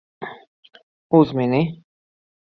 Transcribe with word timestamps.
Uzmini. 1.19 1.61